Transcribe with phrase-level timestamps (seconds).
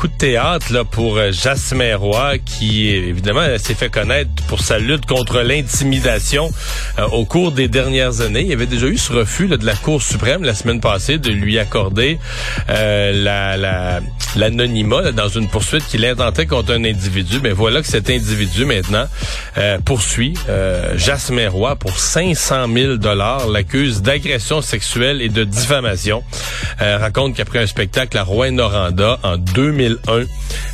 [0.00, 4.78] coup de théâtre là pour euh, Jasmin Roy qui évidemment s'est fait connaître pour sa
[4.78, 6.50] lutte contre l'intimidation
[6.98, 8.40] euh, au cours des dernières années.
[8.40, 11.18] Il y avait déjà eu ce refus là, de la Cour suprême la semaine passée
[11.18, 12.18] de lui accorder
[12.70, 14.00] euh, la la-
[14.36, 17.40] l'anonymat là, dans une poursuite qu'il intentait contre un individu.
[17.42, 19.04] Mais voilà que cet individu maintenant
[19.58, 26.22] euh, poursuit euh, Jasmin Roy pour 500 000 dollars, l'accuse d'agression sexuelle et de diffamation.
[26.78, 29.36] Raconte qu'après un spectacle à Rouen-Noranda en
[29.90, 30.26] 2001,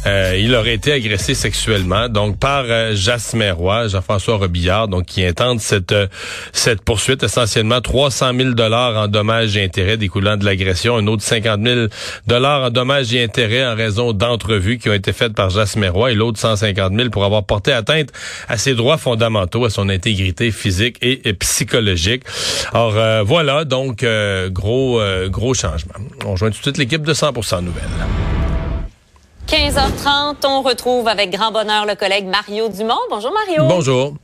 [0.07, 3.55] euh, il aurait été agressé sexuellement, donc par euh, Jasmin
[3.89, 6.07] Jean-François Robillard, donc qui intente cette euh,
[6.53, 11.23] cette poursuite essentiellement 300 000 dollars en dommages et intérêts découlant de l'agression, un autre
[11.23, 11.87] 50 000
[12.27, 16.15] dollars en dommages et intérêts en raison d'entrevues qui ont été faites par Jasmin et
[16.15, 18.11] l'autre 150 000 pour avoir porté atteinte
[18.49, 22.23] à ses droits fondamentaux, à son intégrité physique et, et psychologique.
[22.73, 24.05] Alors euh, voilà donc
[24.51, 25.95] gros gros changement.
[26.25, 27.85] On rejoint tout de suite l'équipe de 100% nouvelles.
[29.47, 32.99] 15h30, on retrouve avec grand bonheur le collègue Mario Dumont.
[33.09, 33.65] Bonjour Mario.
[33.69, 34.15] Bonjour.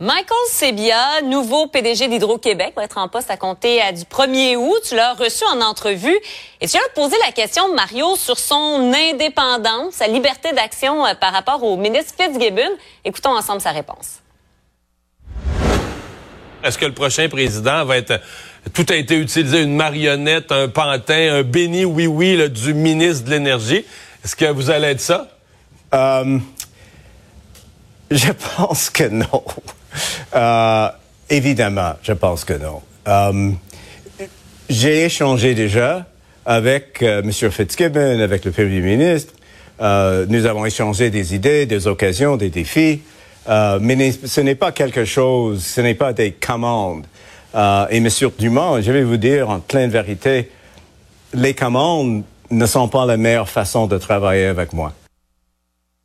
[0.00, 4.80] Michael Sebia, nouveau PDG d'Hydro-Québec, va être en poste à compter euh, du 1er août.
[4.88, 6.18] Tu l'as reçu en entrevue
[6.60, 11.32] et tu as posé la question, Mario, sur son indépendance, sa liberté d'action euh, par
[11.32, 12.72] rapport au ministre Fitzgibbon.
[13.04, 14.18] Écoutons ensemble sa réponse.
[16.64, 18.20] Est-ce que le prochain président va être
[18.72, 23.26] tout a été utilisé une marionnette, un pantin, un béni oui oui là, du ministre
[23.26, 23.84] de l'énergie
[24.24, 25.28] Est-ce que vous allez être ça?
[25.92, 26.38] Euh,
[28.10, 29.44] je pense que non.
[30.34, 30.88] Euh,
[31.30, 32.82] évidemment, je pense que non.
[33.06, 33.52] Euh,
[34.68, 36.06] J'ai échangé déjà
[36.46, 37.30] avec M.
[37.30, 39.32] Fitzgibbon, avec le Premier ministre.
[39.78, 43.02] Nous avons échangé des idées, des occasions, des défis.
[43.48, 47.06] Mais ce n'est pas quelque chose, ce n'est pas des commandes.
[47.54, 48.08] Euh, et M.
[48.38, 50.50] Dumont, je vais vous dire en pleine vérité,
[51.32, 54.92] les commandes ne sont pas la meilleure façon de travailler avec moi.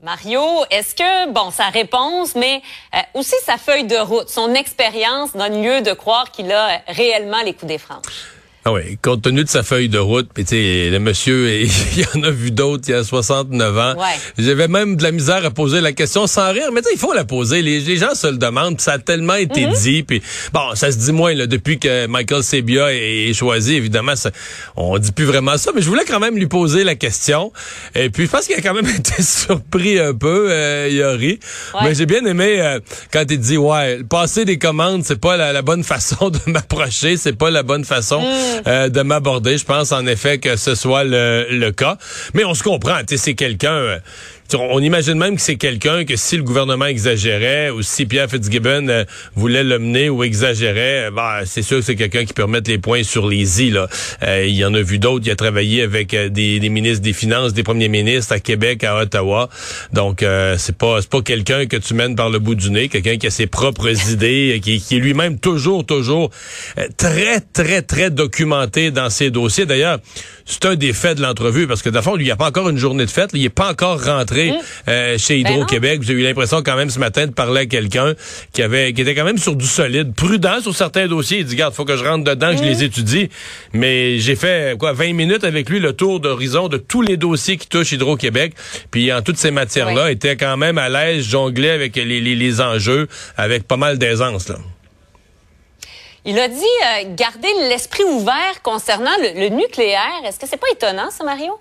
[0.01, 2.61] Mario, est-ce que, bon, sa réponse, mais
[2.95, 6.77] euh, aussi sa feuille de route, son expérience donne lieu de croire qu'il a euh,
[6.87, 8.38] réellement les coups des franges?
[8.65, 12.05] Ah oui, compte tenu de sa feuille de route, puis tu sais, le monsieur, il
[12.13, 13.95] en a vu d'autres, il a 69 ans.
[13.97, 14.05] Ouais.
[14.37, 16.99] J'avais même de la misère à poser la question sans rire, mais tu sais, il
[16.99, 17.61] faut la poser.
[17.61, 20.21] Les, les gens se le demandent, puis ça a tellement été dit, puis
[20.51, 24.29] bon, ça se dit moins là, depuis que Michael Sebia est, est choisi, évidemment, ça,
[24.75, 27.53] on dit plus vraiment ça, mais je voulais quand même lui poser la question.
[27.95, 31.11] Et puis, je pense qu'il a quand même été surpris un peu, euh, il a
[31.13, 31.39] ri.
[31.75, 31.79] Ouais.
[31.85, 32.81] Mais j'ai bien aimé euh,
[33.13, 37.15] quand il dit, ouais, passer des commandes, c'est pas la, la bonne façon de m'approcher,
[37.15, 38.21] c'est pas la bonne façon
[38.67, 39.57] euh, de m'aborder.
[39.57, 41.97] Je pense en effet que ce soit le, le cas.
[42.33, 43.99] Mais on se comprend, tu sais, c'est quelqu'un...
[44.53, 48.87] on imagine même que c'est quelqu'un que si le gouvernement exagérait ou si Pierre Fitzgibbon
[48.87, 49.03] euh,
[49.35, 52.69] voulait le mener ou exagérait, euh, bah, c'est sûr que c'est quelqu'un qui peut remettre
[52.69, 53.69] les points sur les i.
[53.69, 53.87] Là.
[54.23, 55.25] Euh, il y en a vu d'autres.
[55.27, 59.49] Il a travaillé avec des, ministres des Finances, des premiers ministres à Québec, à Ottawa.
[59.93, 62.89] Donc, euh, c'est pas c'est pas quelqu'un que tu mènes par le bout du nez,
[62.89, 66.31] quelqu'un qui a ses propres idées, qui, qui est lui-même toujours, toujours
[66.97, 69.65] très, très, très documenté dans ses dossiers.
[69.65, 69.99] D'ailleurs,
[70.45, 72.77] c'est un des faits de l'entrevue parce que, lui, il n'y a pas encore une
[72.77, 73.29] journée de fête.
[73.33, 74.38] il n'est pas encore rentré
[74.87, 76.01] euh, chez Ben Hydro-Québec.
[76.03, 78.13] J'ai eu l'impression quand même ce matin de parler à quelqu'un
[78.53, 81.39] qui avait qui était quand même sur du solide, prudent sur certains dossiers.
[81.39, 83.29] Il dit, regarde, faut que je rentre dedans, que je les étudie.
[83.73, 87.57] Mais j'ai fait, quoi, 20 minutes avec lui, le tour d'horizon de tous les dossiers
[87.57, 88.53] qui touchent Hydro-Québec.
[88.91, 90.11] Puis en toutes ces matières-là, Oui.
[90.11, 93.07] était quand même à l'aise, jonglait avec les, les, les enjeux,
[93.37, 94.55] avec pas mal d'aisance, là.
[96.25, 100.21] Il a dit euh, garder l'esprit ouvert concernant le, le nucléaire.
[100.25, 101.53] Est-ce que c'est pas étonnant, ça, Mario?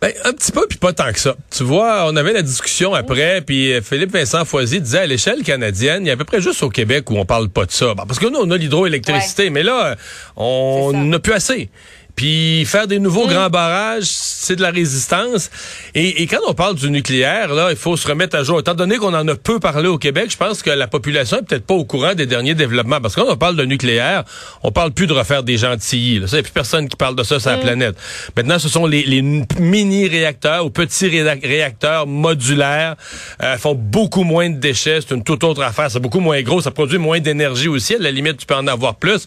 [0.00, 1.36] Ben, un petit peu, puis pas tant que ça.
[1.50, 5.42] Tu vois, on avait la discussion après, puis euh, Philippe Vincent Foisy disait à l'échelle
[5.42, 7.70] canadienne, il y a à peu près juste au Québec où on parle pas de
[7.70, 7.94] ça.
[7.94, 9.94] Ben, parce que nous, on a l'hydroélectricité, mais là, euh,
[10.36, 11.68] on n'a plus assez.
[12.16, 15.50] Puis faire des nouveaux grands barrages, c'est de la résistance.
[15.94, 18.60] Et, et quand on parle du nucléaire, là, il faut se remettre à jour.
[18.60, 21.42] Étant donné qu'on en a peu parlé au Québec, je pense que la population est
[21.42, 23.00] peut-être pas au courant des derniers développements.
[23.00, 24.24] Parce que quand on parle de nucléaire,
[24.62, 26.16] on parle plus de refaire des gentilles.
[26.16, 27.96] Il n'y a plus personne qui parle de ça sur la planète.
[28.36, 29.22] Maintenant, ce sont les, les
[29.58, 32.96] mini-réacteurs ou petits réac- réacteurs modulaires.
[33.42, 35.00] Euh, font beaucoup moins de déchets.
[35.00, 35.90] C'est une toute autre affaire.
[35.90, 36.60] C'est beaucoup moins gros.
[36.60, 37.94] Ça produit moins d'énergie aussi.
[37.94, 39.26] À la limite, tu peux en avoir plus.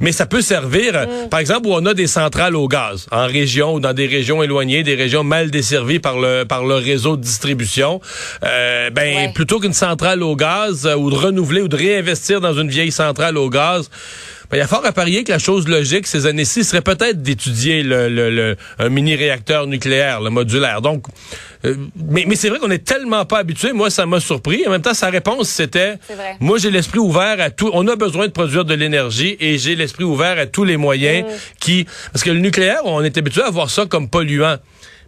[0.00, 3.28] Mais ça peut servir, euh, par exemple, où on a des centrales au gaz, en
[3.28, 7.16] région ou dans des régions éloignées des régions mal desservies par le par le réseau
[7.16, 8.00] de distribution,
[8.42, 12.54] euh, ben plutôt qu'une centrale au gaz euh, ou de renouveler ou de réinvestir dans
[12.54, 13.88] une vieille centrale au gaz.
[14.50, 17.22] Ben, il y a fort à parier que la chose logique ces années-ci serait peut-être
[17.22, 20.80] d'étudier le, le, un mini-réacteur nucléaire, le modulaire.
[20.80, 21.04] Donc,
[21.66, 23.72] euh, mais, mais c'est vrai qu'on est tellement pas habitué.
[23.72, 24.64] Moi, ça m'a surpris.
[24.66, 25.98] En même temps, sa réponse, c'était,
[26.40, 27.70] moi, j'ai l'esprit ouvert à tout.
[27.74, 31.26] On a besoin de produire de l'énergie et j'ai l'esprit ouvert à tous les moyens
[31.26, 31.34] mm.
[31.60, 34.56] qui, parce que le nucléaire, on est habitué à voir ça comme polluant.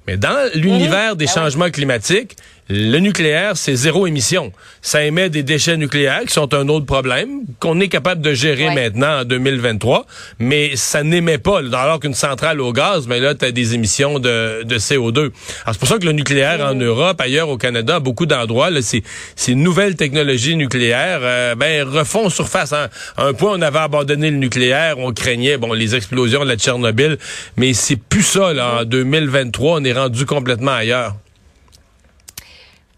[0.06, 2.36] Mais dans l'univers des ben changements climatiques,
[2.72, 4.52] le nucléaire, c'est zéro émission.
[4.80, 8.72] Ça émet des déchets nucléaires qui sont un autre problème qu'on est capable de gérer
[8.72, 10.06] maintenant en 2023,
[10.38, 11.58] mais ça n'émet pas.
[11.58, 15.18] Alors qu'une centrale au gaz, mais là, tu as des émissions de, de CO2.
[15.18, 15.32] Alors
[15.72, 19.02] c'est pour ça que le nucléaire en Europe, ailleurs au Canada, à beaucoup d'endroits, ces,
[19.34, 22.72] ces nouvelles technologies nucléaires, euh, ben refont surface.
[22.72, 22.86] Hein.
[23.16, 26.56] À un point, on avait abandonné le nucléaire, on craignait bon les explosions de la
[26.56, 27.18] Tchernobyl,
[27.56, 28.52] mais c'est plus ça.
[28.52, 31.16] Là, en 2023, on est rendu complètement ailleurs.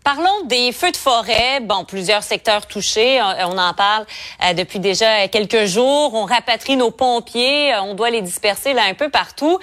[0.04, 1.60] Parlons des feux de forêt.
[1.60, 3.20] Bon, plusieurs secteurs touchés.
[3.20, 4.04] Euh, on en parle
[4.42, 6.14] euh, depuis déjà quelques jours.
[6.14, 7.72] On rapatrie nos pompiers.
[7.72, 9.60] Euh, on doit les disperser là un peu partout.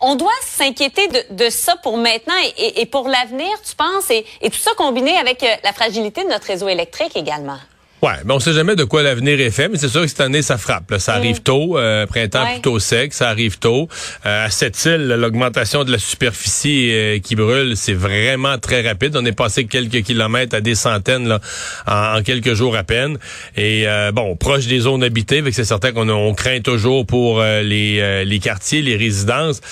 [0.00, 4.58] on doit s'inquiéter de, ça pour maintenant et, pour l'avenir, tu penses, et, et tout
[4.58, 7.58] ça combiné avec la fragilité de notre réseau électrique également.
[8.04, 10.20] Ouais, mais on sait jamais de quoi l'avenir est fait, mais c'est sûr que cette
[10.20, 10.92] année, ça frappe.
[10.98, 13.88] Ça arrive tôt, euh, printemps plutôt sec, ça arrive tôt.
[14.26, 19.16] Euh, à cette île, l'augmentation de la superficie euh, qui brûle, c'est vraiment très rapide.
[19.16, 21.40] On est passé quelques kilomètres à des centaines là,
[21.86, 23.16] en, quelques jours à peine.
[23.56, 28.38] Et bon, proche des zones habitées, c'est certain qu'on on craint toujours pour les, les
[28.38, 29.62] quartiers, les résidences.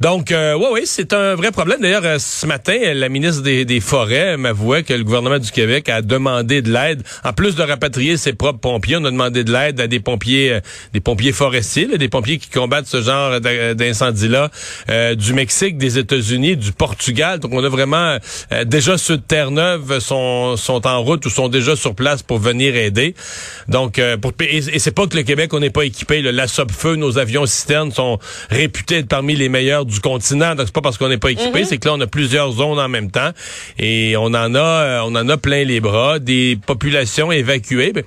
[0.00, 1.80] Donc, ouais, oui, c'est un vrai problème.
[1.80, 6.02] D'ailleurs, ce matin, la ministre des, des Forêts m'avouait que le gouvernement du Québec a
[6.02, 8.96] demandé de l'aide, en plus de rapatrier ses propres pompiers.
[8.96, 10.60] On a demandé de l'aide à des pompiers, euh,
[10.92, 14.50] des pompiers forestiers, des pompiers qui combattent ce genre d'incendie-là,
[14.90, 17.38] euh, du Mexique, des États-Unis, du Portugal.
[17.38, 18.18] Donc on a vraiment
[18.52, 22.38] euh, déjà ceux de Terre-Neuve sont sont en route ou sont déjà sur place pour
[22.38, 23.14] venir aider.
[23.68, 26.20] Donc pour, et, c'est pas que le Québec on n'est pas équipé.
[26.20, 28.18] La SOP-feu, nos avions citernes sont
[28.50, 30.54] réputés être parmi les meilleurs du continent.
[30.54, 31.64] Donc c'est pas parce qu'on n'est pas équipé, mm-hmm.
[31.64, 33.30] c'est que là on a plusieurs zones en même temps
[33.78, 36.18] et on en a on en a plein les bras.
[36.18, 37.92] Des populations évacuées évacués.
[37.92, 38.04] Ben,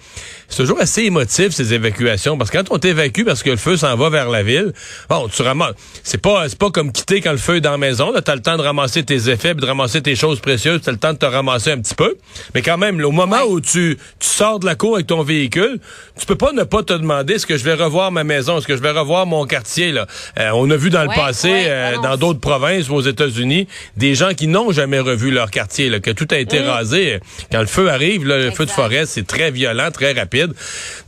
[0.54, 3.76] c'est toujours assez émotif, ces évacuations, parce que quand on t'évacue parce que le feu
[3.76, 4.72] s'en va vers la ville,
[5.10, 5.74] bon, tu ramasses.
[6.04, 8.12] C'est pas, c'est pas comme quitter quand le feu est dans la maison.
[8.12, 10.98] Là, t'as le temps de ramasser tes effets, de ramasser tes choses précieuses, t'as le
[10.98, 12.16] temps de te ramasser un petit peu.
[12.54, 15.80] Mais quand même, au moment où tu, tu sors de la cour avec ton véhicule,
[16.20, 18.68] tu peux pas ne pas te demander est-ce que je vais revoir ma maison, est-ce
[18.68, 19.92] que je vais revoir mon quartier.
[19.92, 20.06] Là?
[20.40, 23.68] Euh, on a vu dans le passé, euh, dans d'autres provinces ou aux États-Unis,
[23.98, 26.66] des gens qui n'ont jamais revu leur quartier, là, que tout a été mm.
[26.66, 27.20] rasé.
[27.52, 30.43] Quand le feu arrive, le feu de forêt, c'est très violent, très rapide.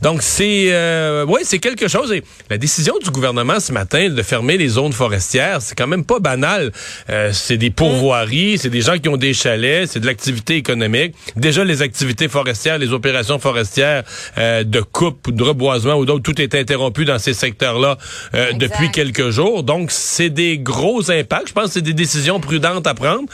[0.02, 2.12] Donc c'est euh, ouais, c'est quelque chose.
[2.12, 6.04] Et la décision du gouvernement ce matin de fermer les zones forestières, c'est quand même
[6.04, 6.72] pas banal.
[7.10, 11.14] Euh, c'est des pourvoiries, c'est des gens qui ont des chalets, c'est de l'activité économique.
[11.36, 14.04] Déjà les activités forestières, les opérations forestières
[14.38, 17.98] euh, de coupe ou de reboisement ou d'autres, tout est interrompu dans ces secteurs-là
[18.34, 19.62] euh, depuis quelques jours.
[19.62, 21.48] Donc c'est des gros impacts.
[21.48, 23.24] Je pense que c'est des décisions prudentes à prendre,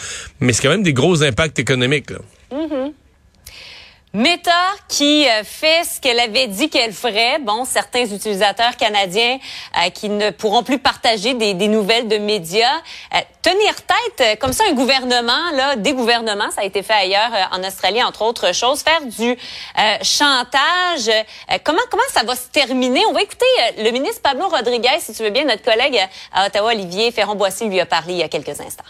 [0.40, 2.10] mais c'est quand même des gros impacts économiques.
[2.10, 2.18] Là.
[2.52, 2.92] Mm-hmm.
[4.14, 4.50] Meta
[4.88, 7.38] qui euh, fait ce qu'elle avait dit qu'elle ferait.
[7.38, 9.38] Bon, certains utilisateurs canadiens
[9.78, 12.76] euh, qui ne pourront plus partager des, nouvelles de médias.
[13.14, 17.30] Euh, tenir tête, comme ça, un gouvernement, là, des gouvernements, ça a été fait ailleurs
[17.52, 19.36] en Australie, entre autres choses, faire du
[20.02, 21.10] chantage.
[21.64, 23.04] comment comment ça va se terminer?
[23.08, 23.46] On va écouter
[23.78, 25.98] le ministre Pablo Rodriguez, si tu veux bien, notre collègue
[26.32, 28.84] à Ottawa, Olivier Ferron-Boissy, lui a parlé il y a quelques instants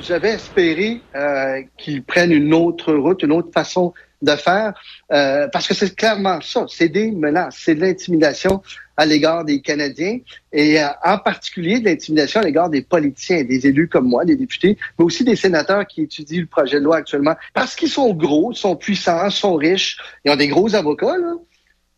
[0.00, 4.72] j'avais espéré euh, qu'ils prennent une autre route, une autre façon de faire,
[5.12, 8.62] euh, parce que c'est clairement ça, c'est des menaces, c'est de l'intimidation
[8.96, 10.18] à l'égard des Canadiens
[10.52, 14.36] et euh, en particulier de l'intimidation à l'égard des politiciens, des élus comme moi, des
[14.36, 18.14] députés, mais aussi des sénateurs qui étudient le projet de loi actuellement, parce qu'ils sont
[18.14, 21.34] gros, sont puissants, sont riches, ils ont des gros avocats, là.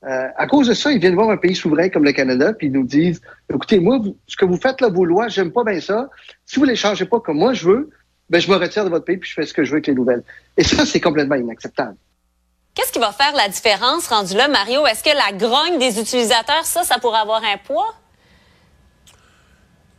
[0.05, 2.69] Euh, à cause de ça, ils viennent voir un pays souverain comme le Canada, puis
[2.69, 3.21] ils nous disent
[3.53, 6.09] écoutez, moi, ce que vous faites là, vos lois, j'aime pas bien ça.
[6.45, 7.91] Si vous les changez pas comme moi je veux,
[8.29, 9.87] ben je me retire de votre pays puis je fais ce que je veux avec
[9.87, 10.23] les nouvelles.
[10.57, 11.97] Et ça, c'est complètement inacceptable.
[12.75, 14.87] Qu'est-ce qui va faire la différence rendu là, Mario?
[14.87, 17.95] Est-ce que la grogne des utilisateurs, ça, ça pourrait avoir un poids?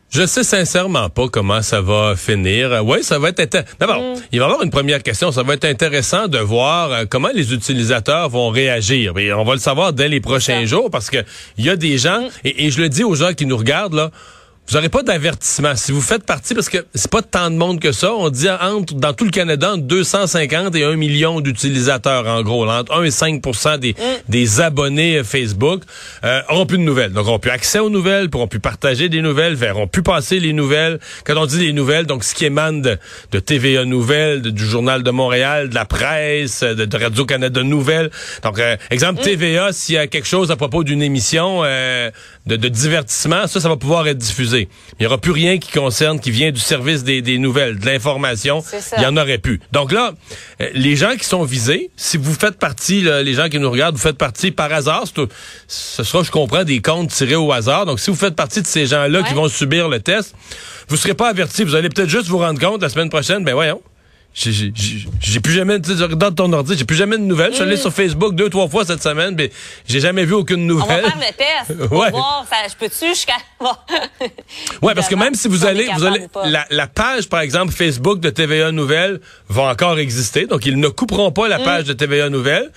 [0.09, 2.81] Je sais sincèrement pas comment ça va finir.
[2.85, 4.21] Oui, ça va être d'abord, mm.
[4.31, 5.31] il va y avoir une première question.
[5.31, 9.17] Ça va être intéressant de voir euh, comment les utilisateurs vont réagir.
[9.17, 11.17] Et on va le savoir dès les prochains jours parce que
[11.57, 12.29] il y a des gens mm.
[12.45, 14.11] et, et, je le dis aux gens qui nous regardent là
[14.67, 15.75] vous n'aurez pas d'avertissement.
[15.77, 18.49] Si vous faites partie, parce que c'est pas tant de monde que ça, on dit
[18.49, 22.67] entre, dans tout le Canada, entre 250 et 1 million d'utilisateurs, en gros.
[22.67, 23.41] entre 1 et 5
[23.79, 23.95] des, mm.
[24.27, 25.83] des abonnés Facebook
[26.25, 27.13] euh, auront plus de nouvelles.
[27.13, 30.51] Donc, auront plus accès aux nouvelles, pourront plus partager des nouvelles, verront plus passer les
[30.51, 30.99] nouvelles.
[31.23, 32.97] Quand on dit les nouvelles, donc ce qui émane de,
[33.31, 38.11] de TVA Nouvelles, du Journal de Montréal, de la presse, de, Radio-Canada Nouvelles.
[38.43, 39.23] Donc, euh, exemple, mm.
[39.23, 42.11] TVA, s'il y a quelque chose à propos d'une émission euh,
[42.47, 44.69] de, de divertissement, ça, ça va pouvoir être diffusé.
[44.93, 48.63] Il n'y aura plus rien qui concerne, qui vient du service des, nouvelles, de l'information.
[48.97, 49.59] Il y en aurait plus.
[49.71, 50.13] Donc là,
[50.61, 53.95] euh, les gens qui sont visés, si vous faites partie, les gens qui nous regardent,
[53.95, 55.03] vous faites partie par hasard,
[55.67, 57.85] ce sera, je comprends, des comptes tirés au hasard.
[57.85, 60.33] Donc si vous faites partie de ces gens-là qui vont subir le test,
[60.87, 61.63] vous serez pas avertis.
[61.63, 63.81] Vous allez peut-être juste vous rendre compte la semaine prochaine, ben voyons.
[64.39, 65.91] J'ai plus jamais, tu
[66.35, 67.49] ton ordi, j'ai plus jamais de nouvelles.
[67.49, 67.79] Je suis allé mm.
[67.79, 69.51] sur Facebook deux, trois fois cette semaine, mais
[69.87, 71.05] j'ai jamais vu aucune nouvelle.
[71.05, 71.33] On va faire
[71.65, 73.33] le test pour voir, ça, je peux-tu jusqu'à...
[74.83, 78.19] ouais, parce que même si vous allez, vous allez, la, la, page, par exemple, Facebook
[78.19, 80.45] de TVA Nouvelles va encore exister.
[80.45, 81.63] Donc, ils ne couperont pas la mm.
[81.63, 82.71] page de TVA Nouvelles.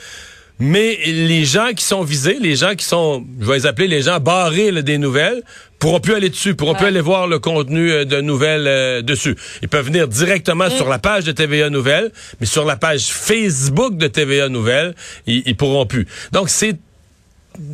[0.62, 4.02] Mais les gens qui sont visés, les gens qui sont, je vais les appeler les
[4.02, 5.42] gens barrés des nouvelles,
[5.80, 9.36] pourront plus aller dessus, pourront plus aller voir le contenu euh, de nouvelles euh, dessus.
[9.62, 10.70] Ils peuvent venir directement mm.
[10.70, 14.94] sur la page de TVA Nouvelles, mais sur la page Facebook de TVA Nouvelles,
[15.26, 16.06] ils, ils pourront plus.
[16.32, 16.76] Donc c'est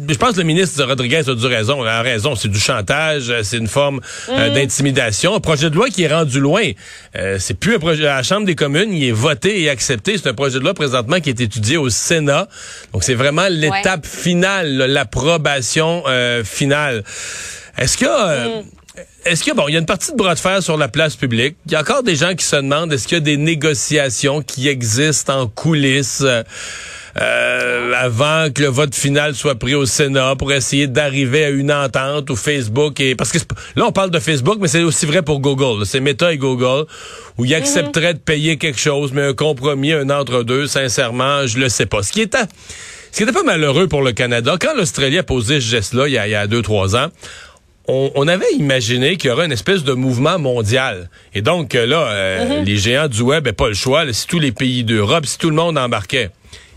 [0.08, 1.84] je pense que le ministre Rodriguez a du raison.
[1.84, 2.34] Il a raison.
[2.34, 4.54] C'est du chantage, euh, c'est une forme euh, mm.
[4.54, 5.34] d'intimidation.
[5.34, 6.62] Un projet de loi qui est rendu loin.
[7.16, 8.92] Euh, c'est plus un projet à la Chambre des communes.
[8.92, 10.16] Il est voté et accepté.
[10.18, 12.48] C'est un projet de loi présentement qui est étudié au Sénat.
[12.92, 16.04] Donc c'est vraiment l'étape finale, l'approbation
[16.44, 17.04] finale.
[17.78, 18.04] Est-ce que
[18.60, 18.64] mm.
[19.24, 21.16] Est-ce que bon, il y a une partie de bras de fer sur la place
[21.16, 21.56] publique.
[21.66, 24.40] Il y a encore des gens qui se demandent est-ce qu'il y a des négociations
[24.40, 26.24] qui existent en coulisses.
[27.18, 31.72] Euh, avant que le vote final soit pris au Sénat pour essayer d'arriver à une
[31.72, 33.38] entente où Facebook et parce que
[33.74, 36.84] là on parle de Facebook mais c'est aussi vrai pour Google c'est Meta et Google
[37.38, 37.56] où ils mhm.
[37.56, 41.86] accepteraient de payer quelque chose mais un compromis un entre deux sincèrement je le sais
[41.86, 42.44] pas ce qui était
[43.12, 46.08] ce qui était pas malheureux pour le Canada quand l'Australie a posé ce geste là
[46.08, 47.08] il y a, il y a deux trois ans
[47.88, 51.08] on, avait imaginé qu'il y aurait une espèce de mouvement mondial.
[51.34, 52.64] Et donc là, euh, mhm.
[52.64, 54.04] les géants du web n'avaient pas le choix.
[54.12, 56.30] si tous les pays d'Europe, si tout le monde embarquait.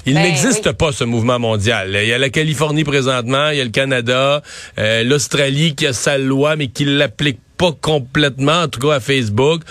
[0.06, 1.98] Il ben n'existe pas ce mouvement mondial.
[2.02, 4.42] Il y a la Californie présentement, il y a le Canada,
[4.78, 9.00] euh, l'Australie qui a sa loi mais qui l'applique pas complètement, en tout cas à
[9.00, 9.62] Facebook.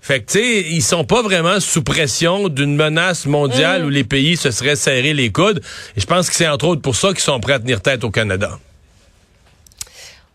[0.00, 3.86] Fait que, tu sais, ils sont pas vraiment sous pression d'une menace mondiale mm.
[3.86, 5.60] où les pays se seraient serrés les coudes.
[5.96, 8.04] Et je pense que c'est entre autres pour ça qu'ils sont prêts à tenir tête
[8.04, 8.58] au Canada.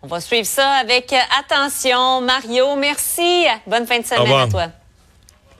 [0.03, 2.21] On va suivre ça avec attention.
[2.21, 3.45] Mario, merci.
[3.67, 4.67] Bonne fin de semaine à toi.